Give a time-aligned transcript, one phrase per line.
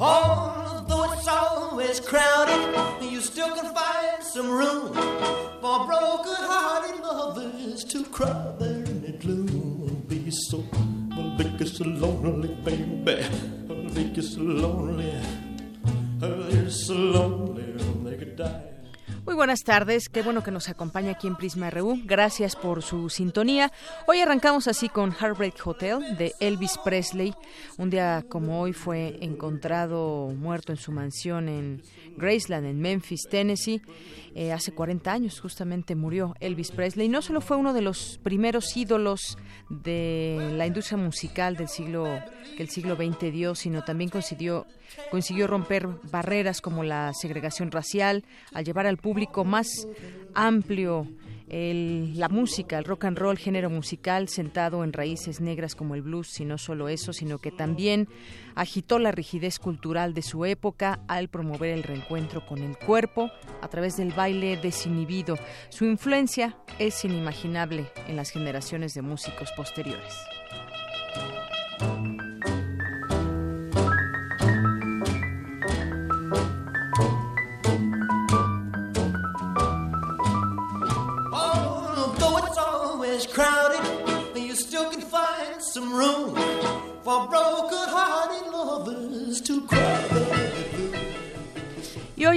[0.00, 4.92] Although it's always crowded, you still can find some room
[5.60, 10.04] for broken-hearted lovers to cry there in the gloom.
[10.06, 10.64] Be so,
[11.16, 13.26] well, be so lonely, baby.
[13.68, 15.12] I'll make Be so lonely.
[16.22, 17.72] Oh, you're so lonely,
[18.04, 18.77] they could die.
[19.24, 22.00] Muy buenas tardes, qué bueno que nos acompaña aquí en Prisma RU.
[22.04, 23.72] Gracias por su sintonía.
[24.06, 27.34] Hoy arrancamos así con Heartbreak Hotel de Elvis Presley.
[27.76, 31.82] Un día como hoy fue encontrado muerto en su mansión en
[32.16, 33.82] Graceland, en Memphis, Tennessee.
[34.34, 37.08] Eh, hace 40 años justamente murió Elvis Presley.
[37.08, 39.36] No solo fue uno de los primeros ídolos
[39.68, 42.06] de la industria musical del siglo
[42.56, 44.66] que el siglo XX dio, sino también consiguió
[45.10, 49.86] consiguió romper barreras como la segregación racial al llevar al público más
[50.34, 51.06] amplio
[51.50, 56.40] la música, el rock and roll, género musical sentado en raíces negras como el blues,
[56.40, 58.08] y no solo eso, sino que también
[58.54, 63.30] agitó la rigidez cultural de su época al promover el reencuentro con el cuerpo
[63.62, 65.38] a través del baile desinhibido.
[65.70, 70.14] Su influencia es inimaginable en las generaciones de músicos posteriores.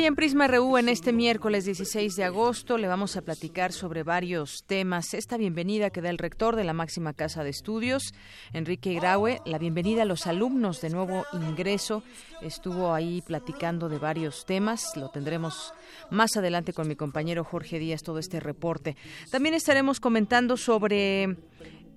[0.02, 4.02] Hoy en Prisma RU, en este miércoles 16 de agosto, le vamos a platicar sobre
[4.02, 5.14] varios temas.
[5.14, 8.12] Esta bienvenida que da el rector de la máxima casa de estudios,
[8.52, 12.02] Enrique Graue, la bienvenida a los alumnos de nuevo ingreso.
[12.42, 14.82] Estuvo ahí platicando de varios temas.
[14.96, 15.72] Lo tendremos
[16.10, 18.98] más adelante con mi compañero Jorge Díaz, todo este reporte.
[19.30, 21.38] También estaremos comentando sobre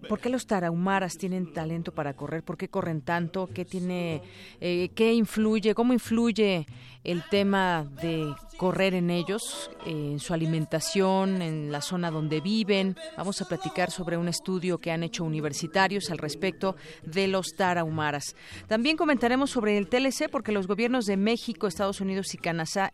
[0.09, 2.42] ¿Por qué los tarahumaras tienen talento para correr?
[2.42, 3.48] ¿Por qué corren tanto?
[3.53, 4.22] ¿Qué tiene,
[4.60, 6.66] eh, qué influye, cómo influye
[7.04, 12.97] el tema de correr en ellos, en su alimentación, en la zona donde viven.
[13.16, 18.34] Vamos a platicar sobre un estudio que han hecho universitarios al respecto de los tarahumaras.
[18.69, 22.38] También comentaremos sobre el TLC porque los gobiernos de México, Estados Unidos y,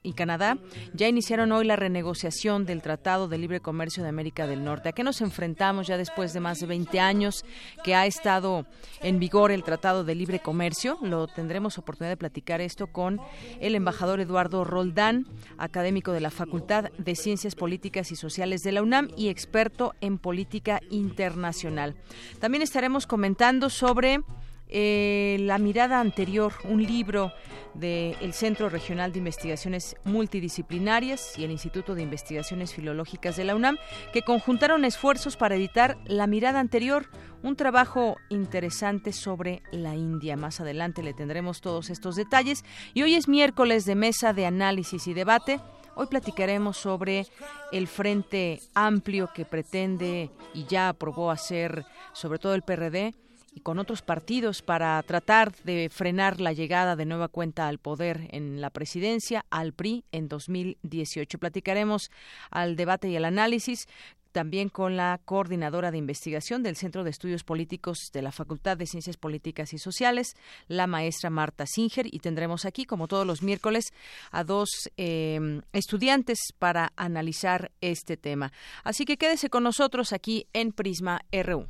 [0.03, 0.59] y Canadá
[0.93, 4.89] ya iniciaron hoy la renegociación del Tratado de Libre Comercio de América del Norte.
[4.89, 7.45] ¿A qué nos enfrentamos ya después de más de 20 años
[7.85, 8.67] que ha estado
[9.03, 10.99] en vigor el Tratado de Libre Comercio?
[11.03, 13.21] Lo tendremos oportunidad de platicar esto con
[13.61, 15.27] el embajador Eduardo Roldán,
[15.59, 20.17] académico de la Facultad de Ciencias Políticas y Sociales de la UNAM y experto en
[20.17, 21.97] política internacional.
[22.39, 24.21] También estaremos comentando sobre
[24.71, 27.33] eh, La mirada anterior, un libro
[27.75, 33.79] del Centro Regional de Investigaciones Multidisciplinarias y el Instituto de Investigaciones Filológicas de la UNAM,
[34.13, 37.07] que conjuntaron esfuerzos para editar La mirada anterior,
[37.43, 40.37] un trabajo interesante sobre la India.
[40.37, 42.65] Más adelante le tendremos todos estos detalles.
[42.95, 45.61] Y hoy es miércoles de mesa de análisis y debate.
[45.95, 47.27] Hoy platicaremos sobre
[47.73, 53.15] el frente amplio que pretende y ya aprobó hacer, sobre todo el PRD,
[53.53, 58.29] y con otros partidos para tratar de frenar la llegada de nueva cuenta al poder
[58.31, 61.39] en la presidencia al PRI en 2018.
[61.39, 62.11] Platicaremos
[62.51, 63.87] al debate y al análisis
[64.33, 68.87] también con la coordinadora de investigación del Centro de Estudios Políticos de la Facultad de
[68.87, 70.35] Ciencias Políticas y Sociales,
[70.69, 73.93] la maestra Marta Singer, y tendremos aquí, como todos los miércoles,
[74.31, 78.53] a dos em, estudiantes para analizar este tema.
[78.85, 81.69] Así que quédese con nosotros aquí en Prisma RU.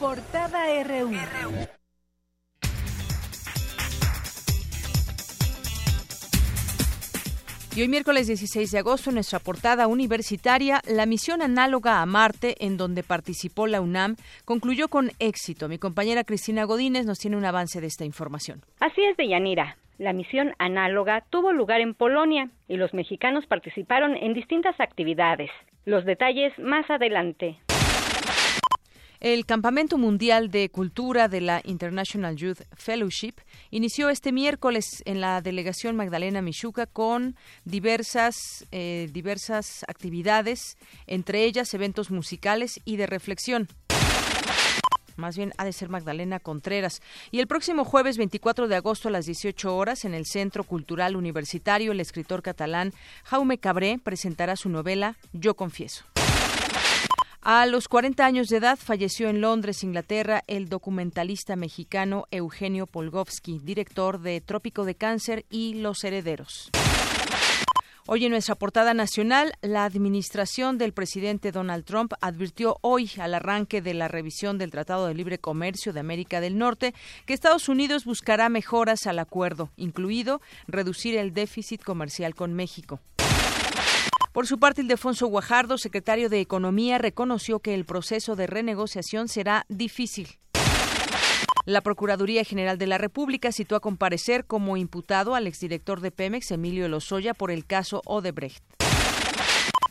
[0.00, 1.10] Portada RU.
[7.74, 12.54] Y hoy miércoles 16 de agosto en nuestra portada universitaria, la misión análoga a Marte,
[12.64, 14.14] en donde participó la UNAM,
[14.44, 15.68] concluyó con éxito.
[15.68, 18.60] Mi compañera Cristina Godínez nos tiene un avance de esta información.
[18.78, 19.76] Así es, Deyanira.
[19.98, 25.50] La misión análoga tuvo lugar en Polonia y los mexicanos participaron en distintas actividades.
[25.84, 27.58] Los detalles más adelante.
[29.20, 33.34] El Campamento Mundial de Cultura de la International Youth Fellowship
[33.70, 37.34] inició este miércoles en la delegación Magdalena Michuca con
[37.64, 40.76] diversas, eh, diversas actividades,
[41.08, 43.66] entre ellas eventos musicales y de reflexión
[45.16, 47.02] más bien ha de ser Magdalena Contreras.
[47.32, 51.16] Y el próximo jueves 24 de agosto a las 18 horas en el Centro Cultural
[51.16, 52.92] Universitario, el escritor catalán
[53.24, 56.04] Jaume Cabré presentará su novela Yo Confieso.
[57.40, 63.60] A los 40 años de edad falleció en Londres, Inglaterra, el documentalista mexicano Eugenio Polgovsky,
[63.60, 66.70] director de Trópico de Cáncer y Los Herederos.
[68.10, 73.82] Hoy en nuestra portada nacional, la administración del presidente Donald Trump advirtió hoy al arranque
[73.82, 76.94] de la revisión del Tratado de Libre Comercio de América del Norte
[77.26, 82.98] que Estados Unidos buscará mejoras al acuerdo, incluido reducir el déficit comercial con México.
[84.38, 89.66] Por su parte, Ildefonso Guajardo, secretario de Economía, reconoció que el proceso de renegociación será
[89.68, 90.28] difícil.
[91.66, 96.52] La Procuraduría General de la República citó a comparecer como imputado al exdirector de Pemex,
[96.52, 98.62] Emilio Lozoya, por el caso Odebrecht.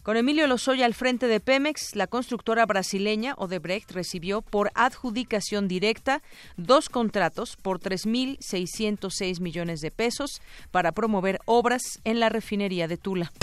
[0.02, 6.22] Con Emilio Lozoya al frente de Pemex, la constructora brasileña Odebrecht recibió por adjudicación directa
[6.56, 10.42] dos contratos por 3.606 millones de pesos
[10.72, 13.34] para promover obras en la refinería de Tula.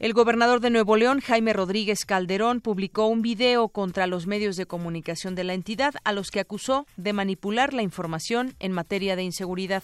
[0.00, 4.64] El gobernador de Nuevo León, Jaime Rodríguez Calderón, publicó un video contra los medios de
[4.64, 9.24] comunicación de la entidad a los que acusó de manipular la información en materia de
[9.24, 9.82] inseguridad.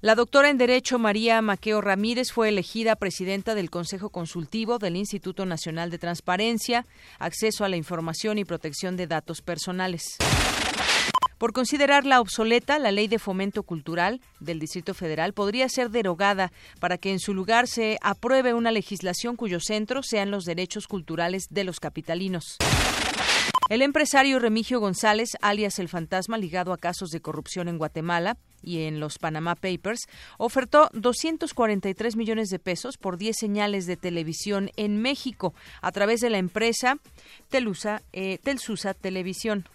[0.00, 5.44] La doctora en Derecho María Maqueo Ramírez fue elegida presidenta del Consejo Consultivo del Instituto
[5.44, 6.86] Nacional de Transparencia,
[7.18, 10.16] Acceso a la Información y Protección de Datos Personales.
[11.38, 16.98] Por considerarla obsoleta, la Ley de Fomento Cultural del Distrito Federal podría ser derogada para
[16.98, 21.62] que en su lugar se apruebe una legislación cuyo centro sean los derechos culturales de
[21.62, 22.58] los capitalinos.
[23.70, 28.84] El empresario Remigio González, alias El Fantasma, ligado a casos de corrupción en Guatemala y
[28.84, 30.08] en los Panama Papers,
[30.38, 36.30] ofertó 243 millones de pesos por 10 señales de televisión en México a través de
[36.30, 36.96] la empresa
[37.50, 39.66] Telusa, eh, Telsusa Televisión.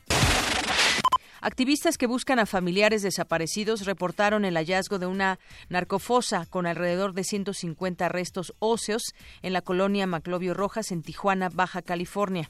[1.46, 7.26] Activistas que buscan a familiares desaparecidos reportaron el hallazgo de una narcofosa con alrededor de
[7.26, 12.50] 150 restos óseos en la colonia Maclovio Rojas en Tijuana, Baja California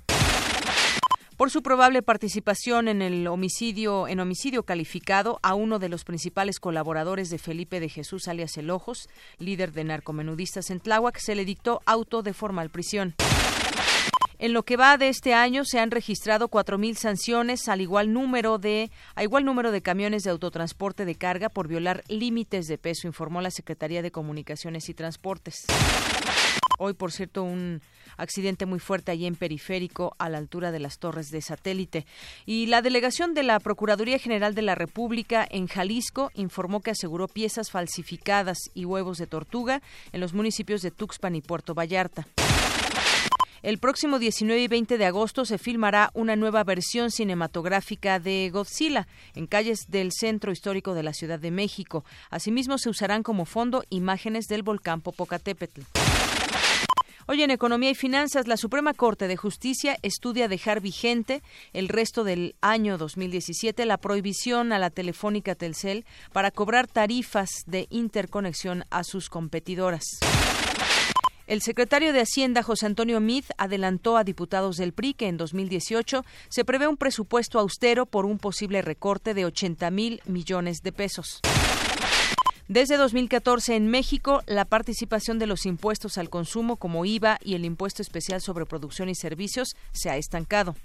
[1.38, 6.60] por su probable participación en el homicidio en homicidio calificado a uno de los principales
[6.60, 11.46] colaboradores de Felipe de Jesús alias El Ojos, líder de narcomenudistas en Tláhuac, se le
[11.46, 13.16] dictó auto de formal prisión.
[14.44, 18.58] En lo que va de este año se han registrado 4.000 sanciones al igual número
[18.58, 23.08] de a igual número de camiones de autotransporte de carga por violar límites de peso,
[23.08, 25.64] informó la Secretaría de Comunicaciones y Transportes.
[26.78, 27.82] Hoy, por cierto, un
[28.18, 32.06] accidente muy fuerte allí en periférico a la altura de las torres de satélite.
[32.46, 37.30] Y la delegación de la Procuraduría General de la República en Jalisco informó que aseguró
[37.30, 39.82] piezas falsificadas y huevos de tortuga
[40.12, 42.28] en los municipios de Tuxpan y Puerto Vallarta.
[43.64, 49.08] El próximo 19 y 20 de agosto se filmará una nueva versión cinematográfica de Godzilla
[49.36, 52.04] en calles del centro histórico de la Ciudad de México.
[52.30, 55.80] Asimismo, se usarán como fondo imágenes del volcán Popocatépetl.
[57.26, 61.42] Hoy en Economía y Finanzas, la Suprema Corte de Justicia estudia dejar vigente
[61.72, 66.04] el resto del año 2017 la prohibición a la telefónica Telcel
[66.34, 70.04] para cobrar tarifas de interconexión a sus competidoras.
[71.46, 76.24] El secretario de Hacienda, José Antonio Mid, adelantó a diputados del PRI que en 2018
[76.48, 81.42] se prevé un presupuesto austero por un posible recorte de 80 mil millones de pesos.
[82.70, 87.66] Desde 2014 en México, la participación de los impuestos al consumo como IVA y el
[87.66, 90.76] impuesto especial sobre producción y servicios se ha estancado.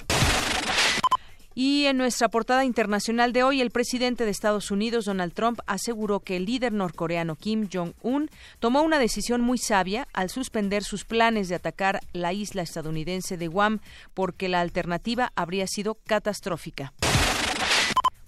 [1.61, 6.21] Y en nuestra portada internacional de hoy, el presidente de Estados Unidos, Donald Trump, aseguró
[6.21, 11.49] que el líder norcoreano Kim Jong-un tomó una decisión muy sabia al suspender sus planes
[11.49, 13.81] de atacar la isla estadounidense de Guam
[14.15, 16.93] porque la alternativa habría sido catastrófica.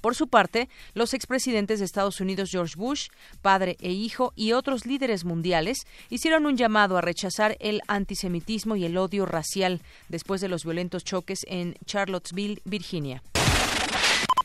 [0.00, 3.08] Por su parte, los expresidentes de Estados Unidos George Bush,
[3.42, 5.78] padre e hijo, y otros líderes mundiales
[6.08, 11.04] hicieron un llamado a rechazar el antisemitismo y el odio racial después de los violentos
[11.04, 13.22] choques en Charlottesville, Virginia.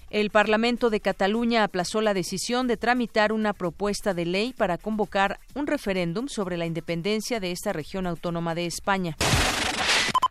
[0.09, 5.39] El Parlamento de Cataluña aplazó la decisión de tramitar una propuesta de ley para convocar
[5.55, 9.17] un referéndum sobre la independencia de esta región autónoma de España.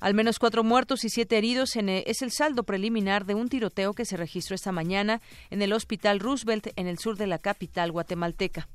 [0.04, 3.94] Al menos cuatro muertos y siete heridos en, es el saldo preliminar de un tiroteo
[3.94, 7.90] que se registró esta mañana en el Hospital Roosevelt en el sur de la capital
[7.90, 8.68] guatemalteca.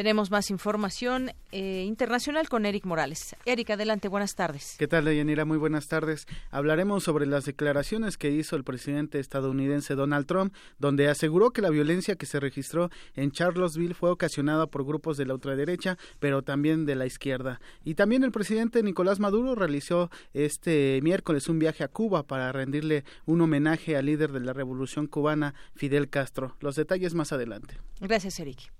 [0.00, 3.36] Tenemos más información eh, internacional con Eric Morales.
[3.44, 4.76] Eric, adelante, buenas tardes.
[4.78, 5.44] ¿Qué tal, Deyanira?
[5.44, 6.26] Muy buenas tardes.
[6.50, 11.68] Hablaremos sobre las declaraciones que hizo el presidente estadounidense Donald Trump, donde aseguró que la
[11.68, 16.86] violencia que se registró en Charlottesville fue ocasionada por grupos de la ultraderecha, pero también
[16.86, 17.60] de la izquierda.
[17.84, 23.04] Y también el presidente Nicolás Maduro realizó este miércoles un viaje a Cuba para rendirle
[23.26, 26.56] un homenaje al líder de la revolución cubana, Fidel Castro.
[26.60, 27.76] Los detalles más adelante.
[28.00, 28.72] Gracias, Eric.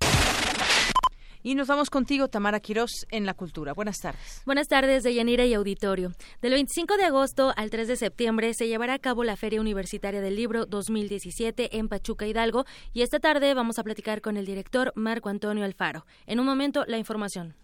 [1.43, 3.73] Y nos vamos contigo, Tamara Quirós, en la cultura.
[3.73, 4.41] Buenas tardes.
[4.45, 6.11] Buenas tardes, Deyanira y auditorio.
[6.41, 10.21] Del 25 de agosto al 3 de septiembre se llevará a cabo la Feria Universitaria
[10.21, 14.91] del Libro 2017 en Pachuca Hidalgo y esta tarde vamos a platicar con el director
[14.95, 16.05] Marco Antonio Alfaro.
[16.25, 17.60] En un momento, la información.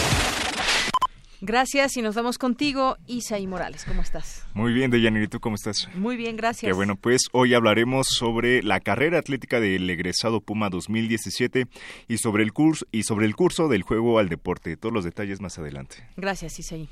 [1.42, 3.86] Gracias y nos vamos contigo, Isaí Morales.
[3.86, 4.46] ¿Cómo estás?
[4.54, 5.88] Muy bien, Deyanir, ¿y tú cómo estás?
[5.96, 6.70] Muy bien, gracias.
[6.70, 11.68] Qué bueno, pues hoy hablaremos sobre la carrera atlética del egresado Puma 2017
[12.08, 14.78] y sobre el curso y sobre el curso del juego al deporte.
[14.78, 15.98] Todos los detalles más adelante.
[16.16, 16.90] Gracias, Isaí.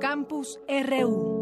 [0.00, 1.37] Campus RU.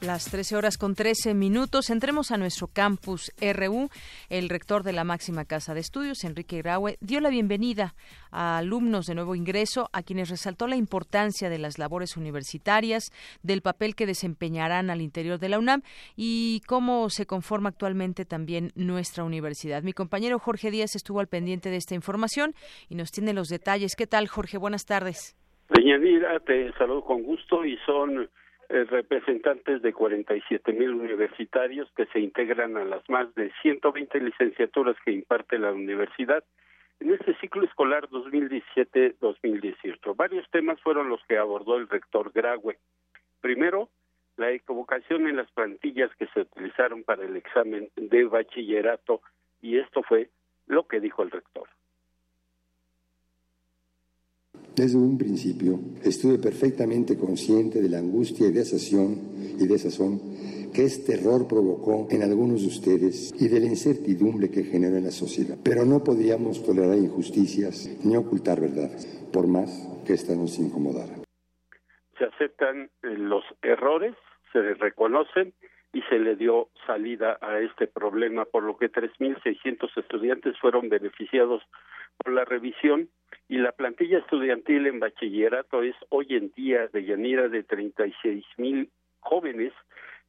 [0.00, 1.90] Las 13 horas con 13 minutos.
[1.90, 3.88] Entremos a nuestro campus RU.
[4.30, 7.96] El rector de la máxima casa de estudios, Enrique Graue, dio la bienvenida
[8.30, 13.10] a alumnos de nuevo ingreso, a quienes resaltó la importancia de las labores universitarias,
[13.42, 15.82] del papel que desempeñarán al interior de la UNAM
[16.14, 19.82] y cómo se conforma actualmente también nuestra universidad.
[19.82, 22.54] Mi compañero Jorge Díaz estuvo al pendiente de esta información
[22.88, 23.96] y nos tiene los detalles.
[23.96, 24.58] ¿Qué tal, Jorge?
[24.58, 25.36] Buenas tardes.
[26.46, 28.30] Te saludo con gusto y son
[28.68, 35.10] representantes de 47 mil universitarios que se integran a las más de 120 licenciaturas que
[35.12, 36.44] imparte la universidad
[37.00, 40.16] en este ciclo escolar 2017-2018.
[40.16, 42.78] Varios temas fueron los que abordó el rector Graue.
[43.40, 43.88] Primero,
[44.36, 49.20] la equivocación en las plantillas que se utilizaron para el examen de bachillerato
[49.60, 50.30] y esto fue
[50.66, 51.68] lo que dijo el rector.
[54.78, 59.18] Desde un principio estuve perfectamente consciente de la angustia y desazón
[59.58, 60.20] y desazón
[60.72, 65.02] que este error provocó en algunos de ustedes y de la incertidumbre que generó en
[65.02, 65.58] la sociedad.
[65.64, 69.66] Pero no podíamos tolerar injusticias ni ocultar verdades, por más
[70.06, 71.24] que éstas nos incomodaran.
[72.16, 74.14] Se aceptan eh, los errores,
[74.52, 75.54] se reconocen
[75.92, 81.64] y se le dio salida a este problema, por lo que 3.600 estudiantes fueron beneficiados
[82.16, 83.08] por la revisión
[83.48, 88.90] y la plantilla estudiantil en bachillerato es hoy en día de Yanira de 36 mil
[89.20, 89.72] jóvenes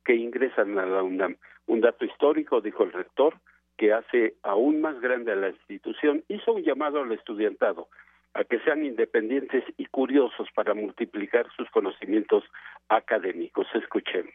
[0.06, 1.38] que ingresan a la UNAM.
[1.68, 3.36] Un dato histórico, dijo el rector,
[3.78, 7.88] que hace aún más grande a la institución, hizo un llamado al estudiantado
[8.34, 12.44] a que sean independientes y curiosos para multiplicar sus conocimientos
[12.88, 13.68] académicos.
[13.74, 14.34] Escuchemos.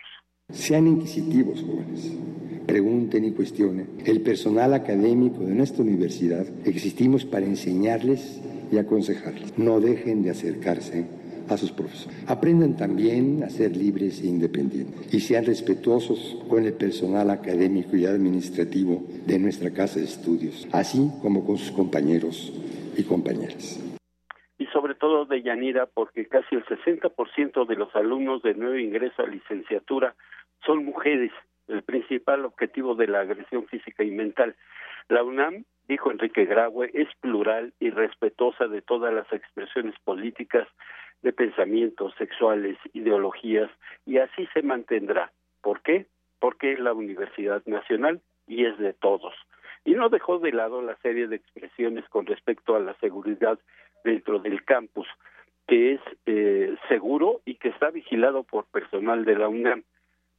[0.54, 2.16] Sean inquisitivos, jóvenes.
[2.66, 3.98] Pregunten y cuestionen.
[4.06, 9.58] El personal académico de nuestra universidad existimos para enseñarles y aconsejarles.
[9.58, 11.06] No dejen de acercarse
[11.48, 12.16] a sus profesores.
[12.28, 18.06] Aprendan también a ser libres e independientes y sean respetuosos con el personal académico y
[18.06, 22.52] administrativo de nuestra casa de estudios, así como con sus compañeros
[22.96, 23.80] y compañeras.
[24.56, 29.22] Y sobre todo de Yanira, porque casi el 60% de los alumnos de nuevo ingreso
[29.22, 30.14] a licenciatura
[30.64, 31.33] son mujeres,
[31.68, 34.54] el principal objetivo de la agresión física y mental.
[35.09, 40.66] La UNAM dijo Enrique Graue, es plural y respetuosa de todas las expresiones políticas,
[41.23, 43.71] de pensamientos sexuales, ideologías,
[44.04, 45.33] y así se mantendrá.
[45.62, 46.06] ¿Por qué?
[46.38, 49.35] Porque es la Universidad Nacional y es de todos.
[49.85, 53.59] Y no dejó de lado la serie de expresiones con respecto a la seguridad
[54.04, 55.06] dentro del campus,
[55.66, 59.85] que es eh, seguro y que está vigilado por personal de la UNAM.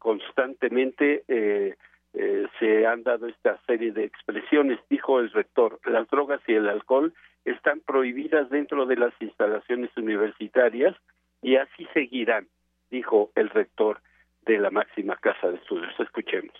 [0.05, 1.73] Constantemente eh,
[2.13, 6.69] eh, se han dado esta serie de expresiones, dijo el rector, las drogas y el
[6.69, 7.11] alcohol
[7.43, 10.95] están prohibidas dentro de las instalaciones universitarias
[11.41, 12.45] y así seguirán,
[12.91, 13.97] dijo el rector
[14.45, 15.99] de la máxima casa de estudios.
[15.99, 16.53] Escuchemos.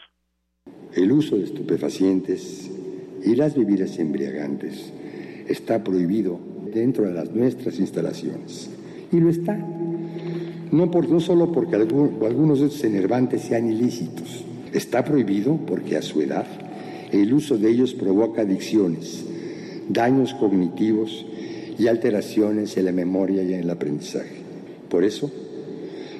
[0.96, 4.92] El uso de estupefacientes y las bebidas embriagantes
[5.48, 6.40] está prohibido
[6.74, 8.76] dentro de las nuestras instalaciones.
[9.12, 9.56] Y lo está.
[10.72, 14.46] No, por, no solo porque algunos de estos enervantes sean ilícitos,
[14.76, 16.46] Está prohibido porque a su edad
[17.14, 19.24] el uso de ellos provoca adicciones,
[19.88, 21.26] daños cognitivos
[21.80, 24.36] y alteraciones en la memoria y en el aprendizaje.
[24.90, 25.32] Por eso,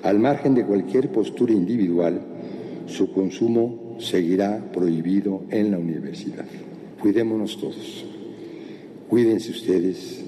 [0.04, 2.22] al margen de cualquier postura individual,
[2.86, 6.46] su consumo seguirá prohibido en la universidad.
[7.02, 8.06] Cuidémonos todos.
[9.10, 10.24] Cuídense ustedes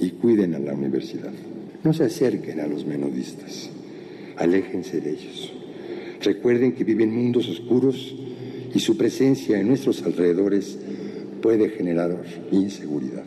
[0.00, 1.32] y cuiden a la universidad.
[1.84, 3.70] No se acerquen a los menudistas.
[4.36, 5.52] Aléjense de ellos.
[6.22, 8.14] Recuerden que viven mundos oscuros
[8.74, 10.76] y su presencia en nuestros alrededores
[11.40, 12.10] puede generar
[12.50, 13.24] inseguridad.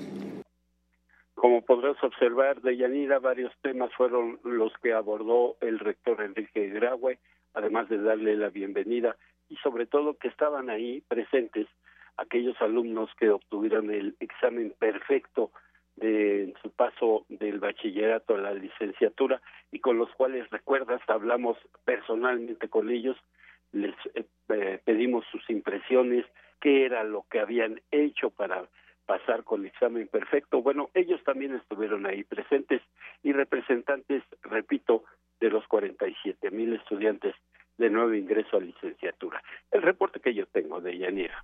[1.33, 7.19] Como podrás observar, de Yanira, varios temas fueron los que abordó el rector Enrique Graue,
[7.53, 9.15] además de darle la bienvenida
[9.49, 11.67] y sobre todo que estaban ahí presentes
[12.17, 15.51] aquellos alumnos que obtuvieron el examen perfecto
[16.01, 19.41] de su paso del bachillerato a la licenciatura
[19.71, 23.15] y con los cuales recuerdas hablamos personalmente con ellos
[23.71, 26.25] les eh, eh, pedimos sus impresiones
[26.59, 28.67] qué era lo que habían hecho para
[29.05, 30.61] pasar con el examen perfecto.
[30.61, 32.81] Bueno ellos también estuvieron ahí presentes
[33.23, 35.03] y representantes repito
[35.39, 37.35] de los 47 mil estudiantes
[37.81, 39.43] de nuevo ingreso a licenciatura.
[39.71, 41.43] El reporte que yo tengo de Yanira.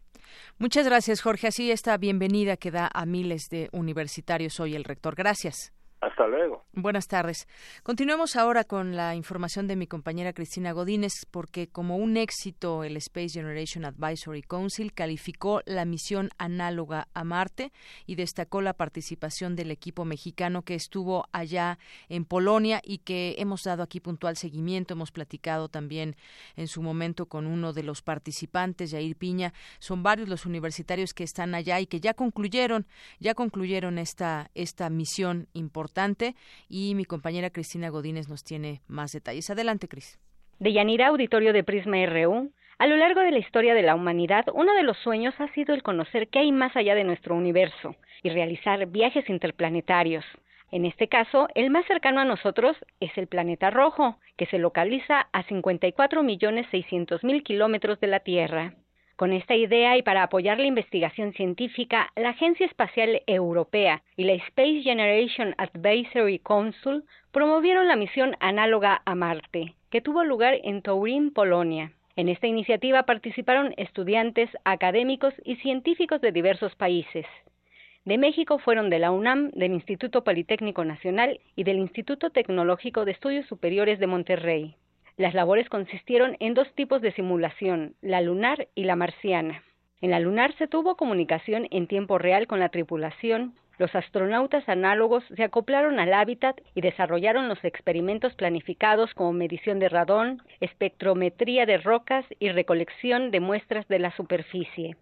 [0.59, 1.47] Muchas gracias, Jorge.
[1.47, 5.15] Así esta bienvenida que da a miles de universitarios hoy el rector.
[5.15, 5.73] Gracias.
[5.99, 6.63] Hasta luego.
[6.79, 7.47] Buenas tardes.
[7.81, 12.97] Continuemos ahora con la información de mi compañera Cristina Godínez, porque como un éxito el
[12.97, 17.71] Space Generation Advisory Council calificó la misión análoga a Marte
[18.05, 21.79] y destacó la participación del equipo mexicano que estuvo allá
[22.09, 24.93] en Polonia y que hemos dado aquí puntual seguimiento.
[24.93, 26.15] Hemos platicado también
[26.55, 29.51] en su momento con uno de los participantes, Jair Piña.
[29.79, 32.85] Son varios los universitarios que están allá y que ya concluyeron,
[33.19, 36.35] ya concluyeron esta, esta misión importante
[36.69, 39.49] y mi compañera Cristina Godínez nos tiene más detalles.
[39.49, 40.19] Adelante, Cris.
[40.59, 42.51] De Yanira Auditorio de Prisma RU.
[42.79, 45.73] A lo largo de la historia de la humanidad, uno de los sueños ha sido
[45.73, 50.25] el conocer qué hay más allá de nuestro universo y realizar viajes interplanetarios.
[50.71, 55.27] En este caso, el más cercano a nosotros es el planeta rojo, que se localiza
[55.31, 58.73] a 54.600.000 kilómetros de la Tierra.
[59.17, 64.33] Con esta idea y para apoyar la investigación científica, la Agencia Espacial Europea y la
[64.33, 71.33] Space Generation Advisory Council promovieron la misión análoga a Marte, que tuvo lugar en Turín,
[71.33, 71.93] Polonia.
[72.15, 77.25] En esta iniciativa participaron estudiantes, académicos y científicos de diversos países.
[78.05, 83.13] De México fueron de la UNAM, del Instituto Politécnico Nacional y del Instituto Tecnológico de
[83.13, 84.75] Estudios Superiores de Monterrey.
[85.17, 89.63] Las labores consistieron en dos tipos de simulación, la lunar y la marciana.
[89.99, 93.55] En la lunar se tuvo comunicación en tiempo real con la tripulación.
[93.79, 99.89] Los astronautas análogos se acoplaron al hábitat y desarrollaron los experimentos planificados como medición de
[99.89, 104.97] radón, espectrometría de rocas y recolección de muestras de la superficie.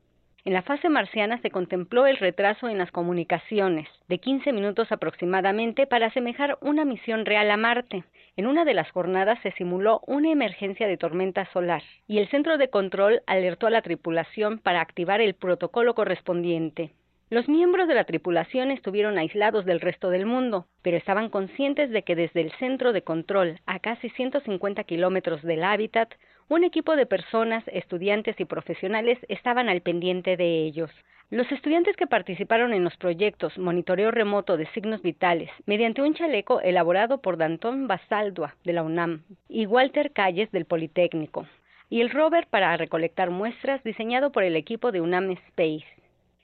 [0.46, 5.88] En la fase marciana se contempló el retraso en las comunicaciones, de 15 minutos aproximadamente,
[5.88, 8.04] para asemejar una misión real a Marte.
[8.38, 12.60] En una de las jornadas se simuló una emergencia de tormenta solar y el centro
[12.60, 16.92] de control alertó a la tripulación para activar el protocolo correspondiente.
[17.32, 22.04] Los miembros de la tripulación estuvieron aislados del resto del mundo, pero estaban conscientes de
[22.04, 26.14] que desde el centro de control, a casi 150 kilómetros del hábitat,
[26.48, 30.92] un equipo de personas, estudiantes y profesionales estaban al pendiente de ellos.
[31.32, 36.62] Los estudiantes que participaron en los proyectos Monitoreo Remoto de Signos Vitales, mediante un chaleco
[36.62, 41.48] elaborado por Dantón Basaldua de la UNAM y Walter Calles del Politécnico,
[41.90, 45.86] y el rover para recolectar muestras diseñado por el equipo de UNAM Space.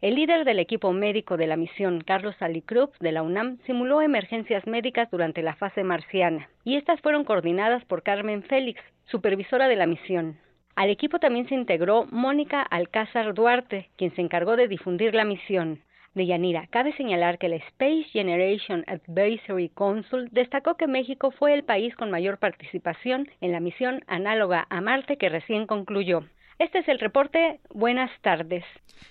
[0.02, 4.66] El líder del equipo médico de la misión, Carlos Alicrup, de la UNAM, simuló emergencias
[4.66, 9.86] médicas durante la fase marciana, y estas fueron coordinadas por Carmen Félix, supervisora de la
[9.86, 10.40] misión.
[10.76, 15.84] Al equipo también se integró Mónica Alcázar Duarte, quien se encargó de difundir la misión.
[16.16, 21.64] De Yanira, cabe señalar que la Space Generation Advisory Council destacó que México fue el
[21.64, 26.24] país con mayor participación en la misión análoga a Marte que recién concluyó.
[26.62, 27.60] Este es el reporte.
[27.74, 28.64] Buenas tardes.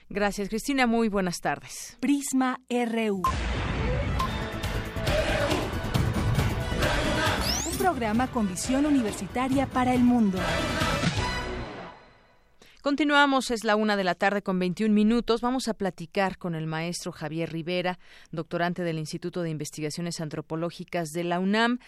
[0.09, 0.87] Gracias, Cristina.
[0.87, 1.99] Muy buenas tardes.
[2.01, 3.23] Prisma RU.
[7.67, 10.39] Un programa con visión universitaria para el mundo.
[12.83, 15.43] Continuamos, es la una de la tarde con 21 minutos.
[15.43, 17.99] Vamos a platicar con el maestro Javier Rivera,
[18.31, 21.79] doctorante del Instituto de Investigaciones Antropológicas de la UNAM,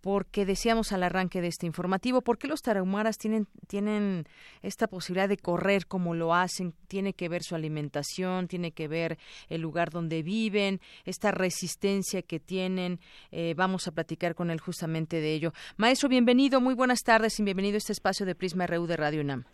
[0.00, 4.26] porque decíamos al arranque de este informativo, ¿por qué los tarahumaras tienen, tienen
[4.62, 6.72] esta posibilidad de correr como lo hacen?
[6.88, 9.18] Tiene que ver su alimentación, tiene que ver
[9.50, 13.00] el lugar donde viven, esta resistencia que tienen.
[13.32, 15.52] Eh, vamos a platicar con él justamente de ello.
[15.76, 19.20] Maestro, bienvenido, muy buenas tardes y bienvenido a este espacio de Prisma RU de Radio
[19.20, 19.44] UNAM.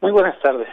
[0.00, 0.68] Muy buenas tardes.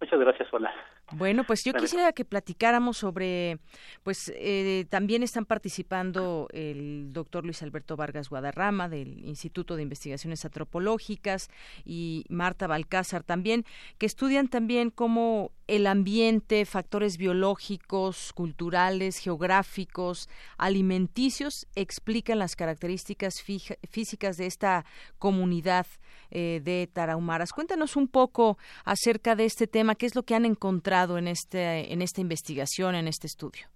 [0.00, 0.72] Muchas gracias, hola.
[1.12, 3.58] Bueno, pues yo quisiera que platicáramos sobre,
[4.02, 10.44] pues eh, también están participando el doctor Luis Alberto Vargas Guadarrama del Instituto de Investigaciones
[10.46, 11.50] Antropológicas
[11.84, 13.66] y Marta Balcázar también,
[13.98, 24.36] que estudian también cómo el ambiente, factores biológicos, culturales, geográficos, alimenticios explican las características físicas
[24.36, 24.84] de esta
[25.18, 25.86] comunidad
[26.30, 27.52] eh, de tarahumaras.
[27.52, 31.92] Cuéntanos un poco acerca de este tema, qué es lo que han encontrado en este
[31.92, 33.66] en esta investigación, en este estudio,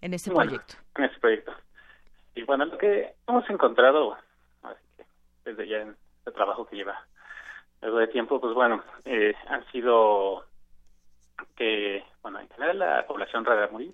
[0.00, 0.74] en este proyecto.
[0.96, 1.52] En este proyecto.
[2.34, 4.16] Y bueno, lo que hemos encontrado
[5.44, 7.04] desde ya en el trabajo que lleva
[7.80, 10.44] algo de tiempo, pues bueno, eh, han sido
[11.56, 13.92] que, bueno, en general la población rara muy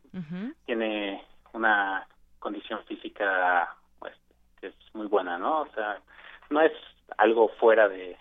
[0.66, 2.06] tiene una
[2.38, 4.14] condición física pues,
[4.60, 5.62] que es muy buena, ¿no?
[5.62, 6.00] O sea,
[6.50, 6.72] no es
[7.16, 8.16] algo fuera de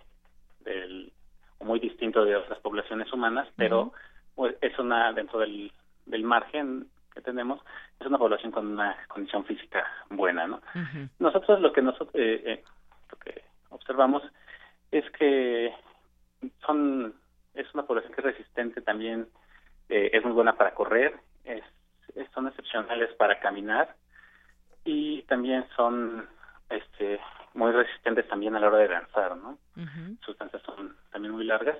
[0.61, 1.11] del
[1.59, 3.93] muy distinto de otras poblaciones humanas, pero
[4.35, 5.71] pues, es una dentro del,
[6.05, 7.59] del margen que tenemos
[7.99, 10.61] es una población con una condición física buena, ¿no?
[11.19, 12.63] Nosotros lo que nosotros eh, eh,
[13.11, 14.23] lo que observamos
[14.91, 15.73] es que
[16.65, 17.13] son
[17.53, 19.27] es una población que es resistente también,
[19.89, 21.63] eh, es muy buena para correr, es,
[22.33, 23.95] son excepcionales para caminar
[24.85, 26.27] y también son
[26.69, 27.19] este
[27.53, 29.57] muy resistentes también a la hora de lanzar, ¿no?
[30.23, 31.77] Sus danzas son también muy largas.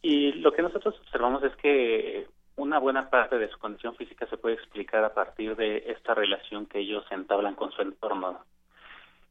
[0.00, 4.36] Y lo que nosotros observamos es que una buena parte de su condición física se
[4.36, 8.44] puede explicar a partir de esta relación que ellos entablan con su entorno.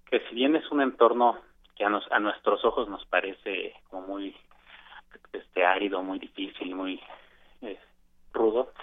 [0.10, 1.40] Que si bien es un entorno
[1.76, 4.36] que a, nos, a nuestros ojos nos parece como muy
[5.32, 7.02] este árido, muy difícil, muy
[7.62, 7.80] eh,
[8.34, 8.74] rudo,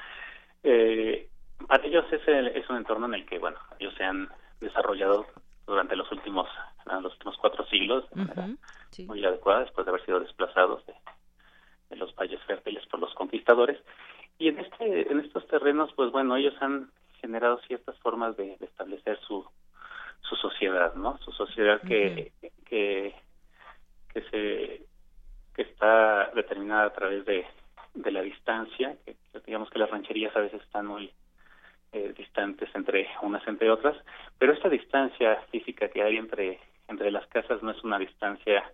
[0.63, 1.29] eh,
[1.67, 4.29] para ellos es, es un entorno en el que, bueno, ellos se han
[4.61, 5.27] desarrollado
[5.67, 6.49] durante los últimos
[6.87, 8.05] los últimos cuatro siglos
[9.07, 10.95] muy adecuada después de haber sido desplazados de,
[11.97, 13.79] los valles fértiles por los conquistadores.
[14.39, 19.19] Y en este en estos terrenos pues bueno ellos han generado ciertas formas de, establecer
[19.21, 19.47] su
[20.23, 22.33] su sociedad no su sociedad que
[22.65, 23.15] que
[24.13, 24.87] que se
[25.55, 27.47] que está determinada a través de,
[27.95, 31.13] de la distancia que digamos que las rancherías a veces están muy
[31.93, 33.97] eh, distantes entre unas entre otras,
[34.39, 38.65] pero esta distancia física que hay entre entre las casas no es una distancia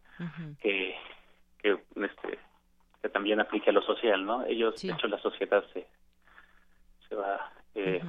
[0.60, 0.96] que
[1.58, 2.38] que este
[3.02, 4.44] que también aplique a lo social, ¿no?
[4.44, 5.86] Ellos, de hecho, la sociedad se
[7.08, 8.02] se va eh,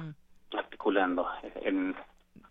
[0.52, 1.28] articulando
[1.62, 1.94] en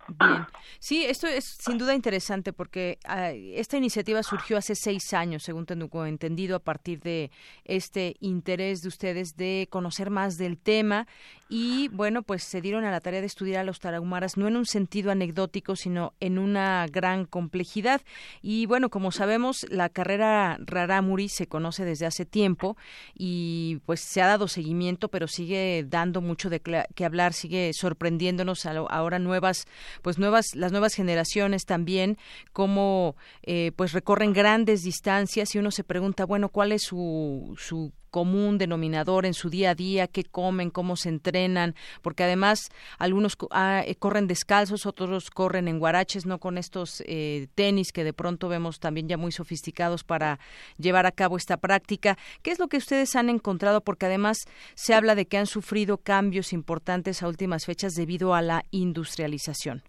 [0.08, 0.46] Bien.
[0.80, 5.66] Sí, esto es sin duda interesante porque ah, esta iniciativa surgió hace seis años, según
[5.66, 7.32] tengo entendido, a partir de
[7.66, 11.06] este interés de ustedes de conocer más del tema
[11.52, 14.56] y, bueno, pues se dieron a la tarea de estudiar a los tarahumaras no en
[14.56, 18.02] un sentido anecdótico, sino en una gran complejidad.
[18.44, 22.78] Y, bueno, como sabemos, la carrera Raramuri se conoce desde hace tiempo
[23.16, 28.68] y, pues, se ha dado seguimiento, pero sigue dando mucho de que hablar, sigue sorprendiéndonos
[28.68, 29.66] ahora nuevas
[30.02, 32.18] pues nuevas las nuevas generaciones también
[32.54, 37.92] cómo eh, pues recorren grandes distancias y uno se pregunta bueno cuál es su su
[38.10, 43.38] común denominador en su día a día, qué comen, cómo se entrenan, porque además algunos
[43.52, 48.14] ah, eh, corren descalzos, otros corren en guaraches, no con estos eh, tenis que de
[48.14, 50.40] pronto vemos también ya muy sofisticados para
[50.78, 52.18] llevar a cabo esta práctica.
[52.44, 53.82] ¿Qué es lo que ustedes han encontrado?
[53.82, 54.38] Porque además
[54.76, 59.84] se habla de que han sufrido cambios importantes a últimas fechas debido a la industrialización.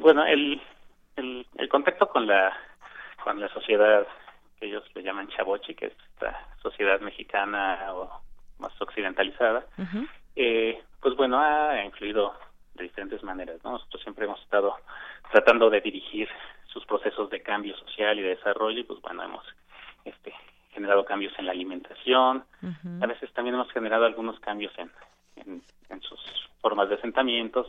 [0.00, 0.60] bueno, el,
[1.16, 2.52] el, el contacto con la,
[3.22, 4.06] con la sociedad
[4.60, 8.22] que ellos le llaman chavochi, que es esta sociedad mexicana o
[8.58, 9.64] más occidentalizada,
[10.36, 12.34] eh, pues bueno, ha influido
[12.74, 13.58] de diferentes maneras.
[13.64, 13.72] ¿no?
[13.72, 14.76] Nosotros siempre hemos estado
[15.32, 16.28] tratando de dirigir
[16.66, 19.44] sus procesos de cambio social y de desarrollo y pues bueno, hemos
[20.04, 20.32] este,
[20.72, 22.44] generado cambios en la alimentación,
[23.00, 24.90] a veces también hemos generado algunos cambios en,
[25.36, 26.20] en, en, sus
[26.60, 27.66] formas de asentamientos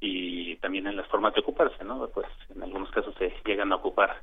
[0.00, 2.08] y también en las formas de ocuparse, ¿no?
[2.08, 4.22] Pues en algunos casos se llegan a ocupar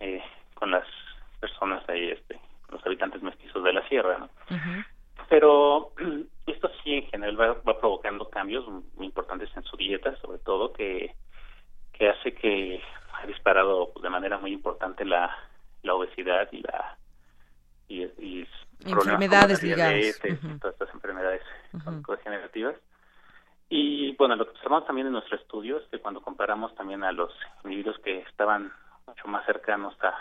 [0.00, 0.22] eh,
[0.54, 0.86] con las
[1.40, 2.38] personas ahí, este,
[2.70, 4.30] los habitantes mestizos de la sierra, ¿no?
[5.28, 5.92] Pero
[6.46, 11.14] esto sí en general va, provocando cambios muy importantes en su dieta, sobre todo que,
[11.92, 12.80] que hace que
[13.12, 15.34] ha disparado de manera muy importante la,
[15.82, 16.98] la obesidad y la
[17.88, 18.46] y, y
[18.84, 20.20] enfermedades ligadas.
[20.60, 21.42] todas estas enfermedades
[22.06, 22.76] degenerativas
[23.70, 27.12] y bueno lo que observamos también en nuestro estudio es que cuando comparamos también a
[27.12, 27.32] los
[27.64, 28.72] individuos que estaban
[29.06, 30.14] mucho más cercanos a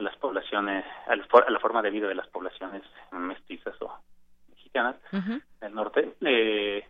[0.00, 2.82] a las poblaciones, a la, forma de vida de las poblaciones
[3.12, 3.92] mestizas o
[4.48, 4.96] mexicanas
[5.60, 6.84] del norte, eh,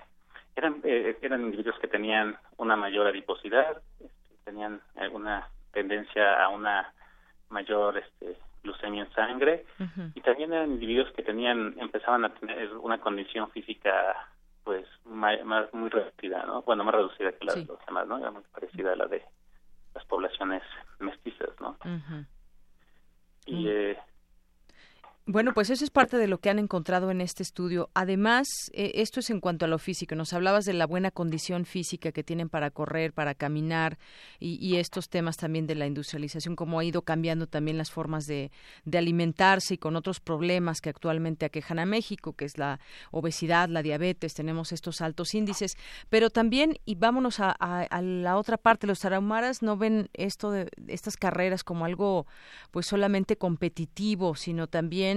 [0.54, 3.82] eran, eh, eran individuos que tenían una mayor adiposidad,
[4.44, 6.92] tenían alguna tendencia a una
[7.48, 9.66] mayor este, glucemia en sangre
[10.14, 13.90] y también eran individuos que tenían empezaban a tener una condición física
[14.62, 15.38] pues más,
[15.72, 18.92] muy reducida no bueno más reducida que la de los demás no era muy parecida
[18.92, 19.24] a la de
[19.94, 20.62] las poblaciones
[20.98, 21.76] mestizas no
[23.46, 23.98] y eh,
[25.26, 27.90] bueno, pues eso es parte de lo que han encontrado en este estudio.
[27.94, 30.14] Además, eh, esto es en cuanto a lo físico.
[30.14, 33.98] Nos hablabas de la buena condición física que tienen para correr, para caminar
[34.40, 38.50] y, estos temas también de la industrialización, cómo ha ido cambiando también las formas de,
[38.92, 42.80] alimentarse y con otros problemas que actualmente aquejan a México, que es la
[43.10, 45.76] obesidad, la diabetes, tenemos estos altos índices.
[46.08, 47.56] Pero también, y vámonos a,
[48.02, 52.26] la otra parte, los tarahumaras no ven esto de estas carreras como algo
[52.70, 55.09] pues solamente competitivo, sino también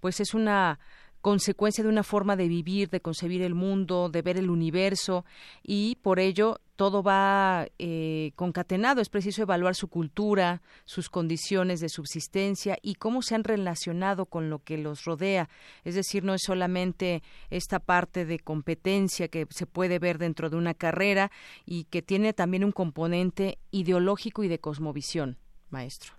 [0.00, 0.78] pues es una
[1.26, 5.24] consecuencia de una forma de vivir, de concebir el mundo, de ver el universo
[5.64, 9.00] y por ello todo va eh, concatenado.
[9.00, 14.50] Es preciso evaluar su cultura, sus condiciones de subsistencia y cómo se han relacionado con
[14.50, 15.48] lo que los rodea.
[15.82, 20.56] Es decir, no es solamente esta parte de competencia que se puede ver dentro de
[20.56, 21.32] una carrera
[21.64, 25.38] y que tiene también un componente ideológico y de cosmovisión,
[25.70, 26.12] maestro.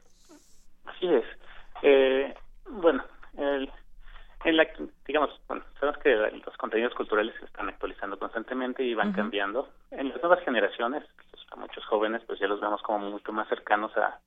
[0.83, 1.23] Así es.
[1.81, 2.33] Eh,
[2.69, 3.03] bueno,
[3.37, 3.71] el,
[4.43, 4.67] en la,
[5.05, 9.69] digamos, bueno, sabemos que los contenidos culturales se están actualizando constantemente y van cambiando.
[9.91, 13.47] En las nuevas generaciones, pues, a muchos jóvenes, pues ya los vemos como mucho más
[13.49, 14.19] cercanos a,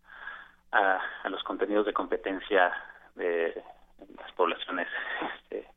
[0.72, 2.72] a, los contenidos de competencia
[3.14, 3.62] de
[4.18, 4.88] las poblaciones
[5.35, 5.68] este,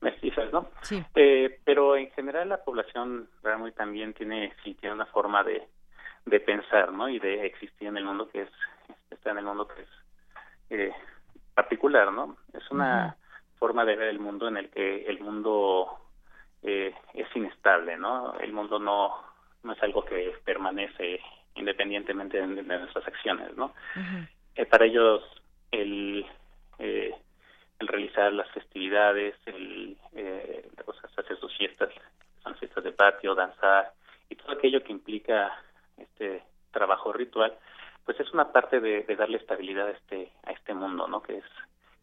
[0.00, 0.68] mestizas, ¿no?
[0.82, 1.02] Sí.
[1.14, 5.66] Eh, pero en general la población realmente también tiene, sí, tiene una forma de,
[6.26, 7.08] de pensar, ¿no?
[7.08, 8.50] Y de existir en el mundo que es,
[9.10, 9.88] está en el mundo que es
[10.70, 10.94] eh,
[11.54, 12.36] particular, ¿no?
[12.52, 13.16] Es una
[13.58, 15.98] forma de ver el mundo en el que el mundo
[16.62, 18.38] eh, es inestable, ¿no?
[18.38, 19.14] El mundo no,
[19.62, 21.20] no es algo que permanece
[21.54, 23.74] independientemente de, nuestras acciones, ¿no?
[24.54, 25.22] Eh, para ellos
[25.70, 26.26] el,
[26.78, 27.14] eh,
[27.78, 30.68] el realizar las festividades, el eh,
[31.18, 31.90] hacer sus fiestas,
[32.42, 33.92] son fiestas de patio, danzar
[34.28, 35.52] y todo aquello que implica
[35.96, 37.56] este trabajo ritual,
[38.04, 41.44] pues es una parte de, darle estabilidad a este a este mundo no que es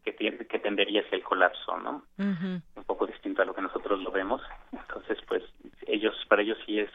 [0.04, 4.00] que tiende, que tendería hacia el colapso no un poco distinto a lo que nosotros
[4.00, 4.40] lo vemos.
[4.72, 5.42] Entonces pues
[5.86, 6.90] ellos para ellos sí es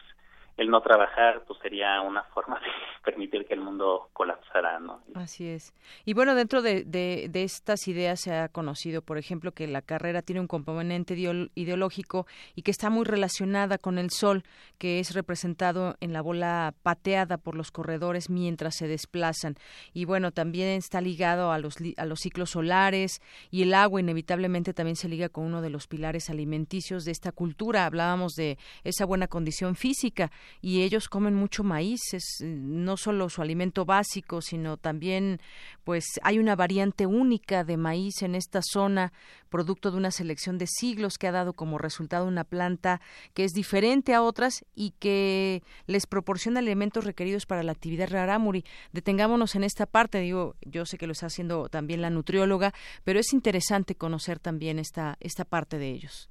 [0.56, 2.66] el no trabajar pues sería una forma de
[3.04, 5.00] permitir que el mundo colapsara, ¿no?
[5.14, 5.74] Así es.
[6.04, 10.22] Y bueno, dentro de, de, estas ideas se ha conocido, por ejemplo, que la carrera
[10.22, 11.14] tiene un componente
[11.54, 14.42] ideológico y que está muy relacionada con el sol,
[14.78, 19.54] que es representado en la bola pateada por los corredores mientras se desplazan.
[19.92, 24.74] Y bueno, también está ligado a los, a los ciclos solares y el agua inevitablemente
[24.74, 27.86] también se liga con uno de los pilares alimenticios de esta cultura.
[27.86, 33.42] Hablábamos de esa buena condición física y ellos comen mucho maíz, es no solo su
[33.42, 35.40] alimento básico, sino también
[35.84, 39.12] pues hay una variante única de maíz en esta zona,
[39.48, 43.00] producto de una selección de siglos que ha dado como resultado una planta
[43.34, 48.64] que es diferente a otras y que les proporciona elementos requeridos para la actividad rarámuri.
[48.92, 52.72] Detengámonos en esta parte, digo, yo sé que lo está haciendo también la nutrióloga,
[53.04, 56.30] pero es interesante conocer también esta esta parte de ellos.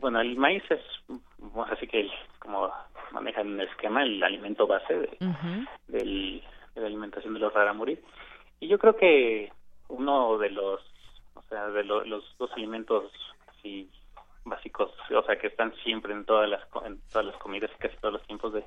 [0.00, 0.80] Bueno, el maíz es
[1.70, 2.70] así que como
[3.12, 5.18] manejan el esquema, el alimento base de,
[5.88, 6.42] del,
[6.74, 7.98] de la alimentación de los rarámuri.
[8.60, 9.52] Y yo creo que
[9.88, 10.80] uno de los,
[11.34, 13.12] o sea, de los dos alimentos
[13.48, 13.90] así
[14.44, 17.96] básicos, o sea, que están siempre en todas las en todas las comidas y casi
[17.96, 18.64] todos los tiempos de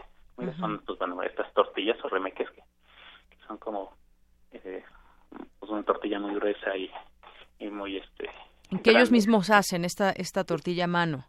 [0.59, 2.63] son pues bueno estas tortillas o remeques que,
[3.47, 3.93] son como
[4.51, 4.83] eh,
[5.59, 6.89] pues una tortilla muy gruesa y,
[7.59, 8.29] y muy este
[8.83, 11.25] que ellos mismos hacen esta esta tortilla a mano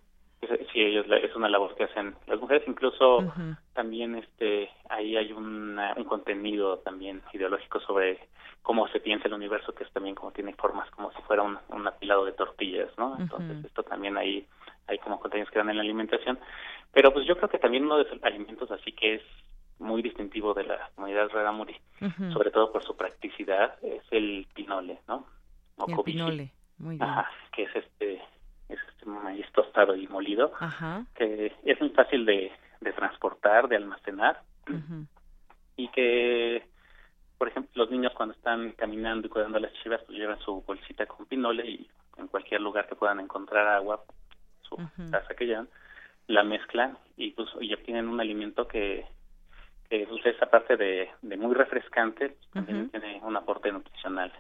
[0.73, 2.67] sí ellos es una labor que hacen las mujeres.
[2.67, 3.33] Incluso
[3.75, 8.19] también este ahí hay un contenido también ideológico sobre
[8.63, 11.59] cómo se piensa el universo que es también como tiene formas como si fuera un,
[11.69, 14.47] un apilado de tortillas no entonces esto también ahí
[14.87, 16.39] hay como contenidos que dan en la alimentación.
[16.93, 19.23] Pero pues yo creo que también uno de los alimentos así que es
[19.79, 21.77] muy distintivo de la comunidad Raramuri,
[22.33, 25.27] sobre todo por su practicidad, es el pinole, ¿no?
[25.79, 27.09] O el pinole, muy bien.
[27.53, 28.21] que es este
[28.71, 30.53] es este maíz tostado y molido,
[31.15, 34.43] que es muy fácil de, de transportar, de almacenar,
[35.77, 36.67] y que,
[37.39, 41.07] por ejemplo, los niños cuando están caminando y cuidando las chivas, pues llevan su bolsita
[41.07, 44.05] con pinole y en cualquier lugar que puedan encontrar agua,
[44.63, 44.77] su
[45.11, 45.69] casa que llevan,
[46.27, 49.05] la mezclan y pues y obtienen un alimento que,
[49.89, 54.33] que pues, esa parte de, de muy refrescante, también tiene un aporte nutricional,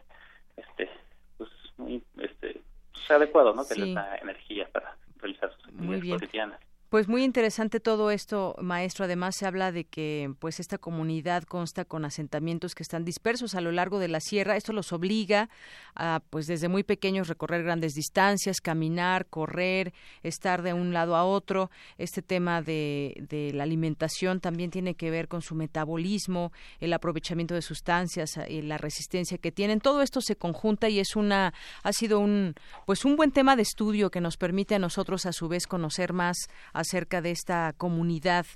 [0.56, 0.88] este,
[1.36, 2.60] pues muy, este,
[3.08, 3.66] adecuado, ¿no?
[3.66, 6.60] Que les da energía para realizar sus actividades cotidianas.
[6.90, 9.04] Pues muy interesante todo esto, maestro.
[9.04, 13.60] Además se habla de que pues esta comunidad consta con asentamientos que están dispersos a
[13.60, 14.56] lo largo de la sierra.
[14.56, 15.50] Esto los obliga
[15.94, 21.24] a pues desde muy pequeños recorrer grandes distancias, caminar, correr, estar de un lado a
[21.24, 21.70] otro.
[21.96, 26.50] Este tema de, de la alimentación también tiene que ver con su metabolismo,
[26.80, 29.80] el aprovechamiento de sustancias, y la resistencia que tienen.
[29.80, 33.62] Todo esto se conjunta y es una ha sido un pues un buen tema de
[33.62, 36.48] estudio que nos permite a nosotros a su vez conocer más
[36.80, 38.46] acerca de esta comunidad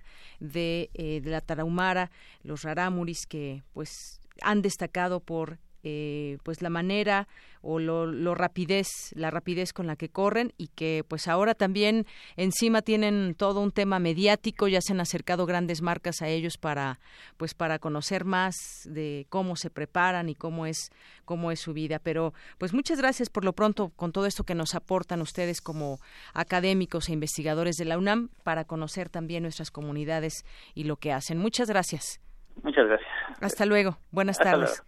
[0.40, 2.10] de, eh, de la Tarahumara,
[2.42, 7.28] los Raramuris, que pues han destacado por eh, pues la manera
[7.60, 12.82] o lo, rapidez, la rapidez con la que corren y que pues ahora también encima
[12.82, 17.00] tienen todo un tema mediático, ya se han acercado grandes marcas a ellos para
[17.36, 20.90] pues para conocer más de cómo se preparan y cómo es
[21.24, 24.54] cómo es su vida, pero pues muchas gracias por lo pronto con todo esto que
[24.54, 26.00] nos aportan ustedes como
[26.32, 30.44] académicos e investigadores de la UNAM para conocer también nuestras comunidades
[30.74, 31.38] y lo que hacen.
[31.38, 32.23] Muchas gracias.
[32.62, 33.10] Muchas gracias.
[33.40, 33.98] Hasta luego.
[34.10, 34.82] Buenas tardes.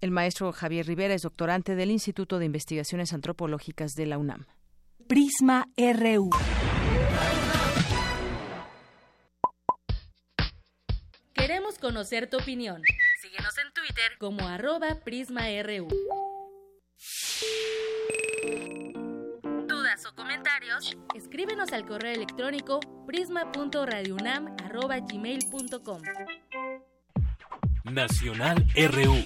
[0.00, 4.46] El maestro Javier Rivera es doctorante del Instituto de Investigaciones Antropológicas de la UNAM.
[5.08, 6.30] Prisma RU.
[11.34, 12.82] Queremos conocer tu opinión.
[13.20, 15.88] Síguenos en Twitter como arroba PrismaRU.
[19.66, 20.96] ¿Dudas o comentarios?
[21.14, 26.02] Escríbenos al correo electrónico prisma.radiounam.gmail.com
[27.84, 29.24] Nacional RU.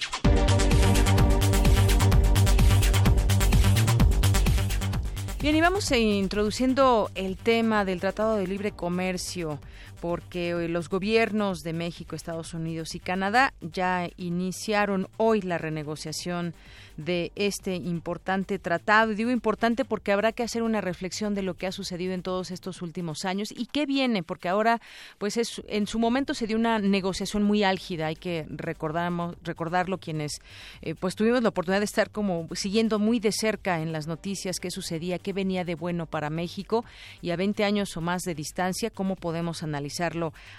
[5.40, 9.61] Bien, y vamos introduciendo el tema del Tratado de Libre Comercio,
[10.01, 16.55] porque eh, los gobiernos de México, Estados Unidos y Canadá ya iniciaron hoy la renegociación
[16.97, 19.13] de este importante tratado.
[19.13, 22.23] Y digo importante porque habrá que hacer una reflexión de lo que ha sucedido en
[22.23, 24.81] todos estos últimos años y qué viene, porque ahora,
[25.19, 29.99] pues es, en su momento se dio una negociación muy álgida, hay que recordamos, recordarlo
[29.99, 30.41] quienes
[30.83, 34.59] eh, pues tuvimos la oportunidad de estar como siguiendo muy de cerca en las noticias
[34.61, 36.85] qué sucedía, qué venía de bueno para México
[37.21, 39.63] y a 20 años o más de distancia, cómo podemos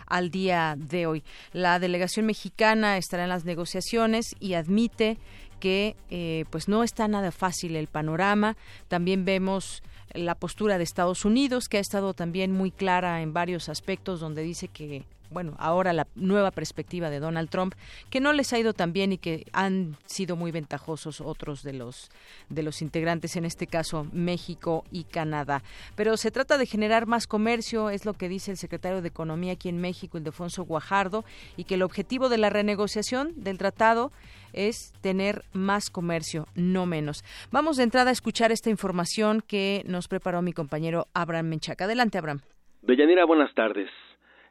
[0.06, 1.24] al día de hoy.
[1.54, 5.18] La delegación mexicana estará en las negociaciones y admite
[5.60, 8.56] que eh, pues no está nada fácil el panorama.
[8.88, 9.82] También vemos
[10.14, 14.44] la postura de Estados Unidos, que ha estado también muy clara en varios aspectos, donde
[14.44, 17.74] dice que bueno, ahora la nueva perspectiva de Donald Trump,
[18.10, 21.74] que no les ha ido tan bien y que han sido muy ventajosos otros de
[21.74, 22.10] los
[22.50, 25.64] de los integrantes, en este caso México y Canadá.
[25.96, 29.54] Pero se trata de generar más comercio, es lo que dice el secretario de Economía
[29.54, 34.12] aquí en México, Ildefonso Guajardo, y que el objetivo de la renegociación del tratado
[34.54, 37.24] es tener más comercio, no menos.
[37.52, 41.86] Vamos de entrada a escuchar esta información que nos preparó mi compañero Abraham Menchaca.
[41.86, 42.42] Adelante, Abraham.
[42.82, 43.90] Deyanira, buenas tardes.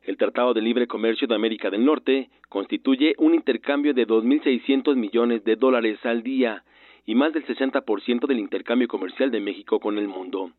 [0.06, 5.42] El Tratado de Libre Comercio de América del Norte constituye un intercambio de 2.600 millones
[5.42, 6.62] de dólares al día
[7.04, 10.52] y más del 60% del intercambio comercial de México con el mundo.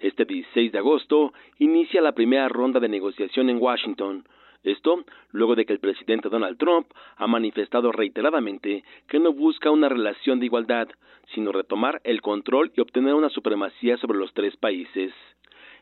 [0.00, 4.24] Este 16 de agosto inicia la primera ronda de negociación en Washington.
[4.64, 9.88] Esto luego de que el presidente Donald Trump ha manifestado reiteradamente que no busca una
[9.88, 10.88] relación de igualdad,
[11.32, 15.12] sino retomar el control y obtener una supremacía sobre los tres países.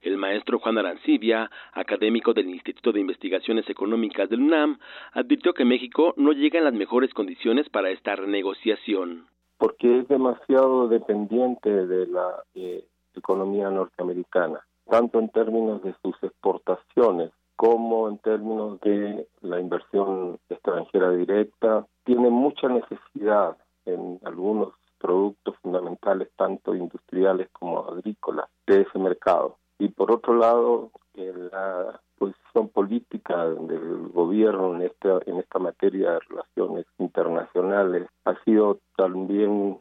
[0.03, 4.79] El maestro Juan Arancibia, académico del Instituto de Investigaciones Económicas del UNAM,
[5.13, 9.27] advirtió que México no llega en las mejores condiciones para esta renegociación.
[9.59, 12.85] Porque es demasiado dependiente de la eh,
[13.15, 21.11] economía norteamericana, tanto en términos de sus exportaciones como en términos de la inversión extranjera
[21.11, 21.87] directa.
[22.05, 29.89] Tiene mucha necesidad en algunos productos fundamentales, tanto industriales como agrícolas, de ese mercado y
[29.89, 36.87] por otro lado la posición política del gobierno en esta en esta materia de relaciones
[36.99, 39.81] internacionales ha sido también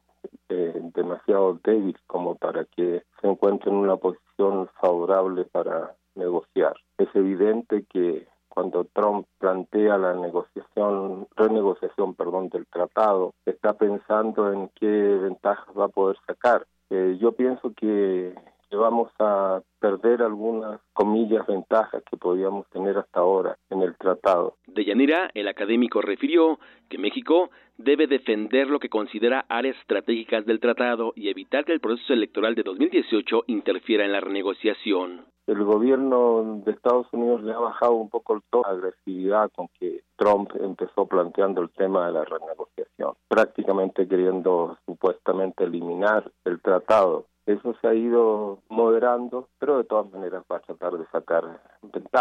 [0.49, 6.75] eh, demasiado débil como para que se encuentre en una posición favorable para negociar.
[6.97, 14.69] Es evidente que cuando Trump plantea la negociación, renegociación, perdón, del tratado, está pensando en
[14.69, 16.65] qué ventajas va a poder sacar.
[16.89, 18.33] Eh, yo pienso que
[18.69, 24.55] que vamos a perder algunas comillas ventajas que podíamos tener hasta ahora en el tratado.
[24.67, 30.59] De Yanira, el académico refirió que México debe defender lo que considera áreas estratégicas del
[30.59, 35.25] tratado y evitar que el proceso electoral de 2018 interfiera en la renegociación.
[35.45, 39.69] El gobierno de Estados Unidos le ha bajado un poco el tono de agresividad con
[39.79, 47.27] que Trump empezó planteando el tema de la renegociación, prácticamente queriendo supuestamente eliminar el tratado
[47.47, 52.09] Eso se ha ido moderando, pero de todas maneras va a tratar de sacar ventaja